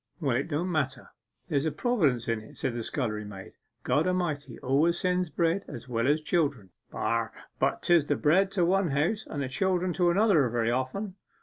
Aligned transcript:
'Well, 0.19 0.35
it 0.35 0.47
don't 0.47 0.71
matter; 0.71 1.11
there's 1.47 1.65
a 1.65 1.71
Providence 1.71 2.27
in 2.27 2.39
it,' 2.41 2.57
said 2.57 2.73
the 2.73 2.81
scullery 2.81 3.23
maid. 3.23 3.53
'God 3.83 4.07
A'mighty 4.07 4.57
always 4.61 4.97
sends 4.99 5.29
bread 5.29 5.63
as 5.67 5.87
well 5.87 6.07
as 6.07 6.21
children.' 6.23 6.71
'But 6.89 7.83
'tis 7.83 8.07
the 8.07 8.15
bread 8.15 8.49
to 8.53 8.65
one 8.65 8.89
house 8.89 9.27
and 9.27 9.43
the 9.43 9.47
children 9.47 9.93
to 9.93 10.09
another 10.09 10.49
very 10.49 10.71
often. 10.71 11.17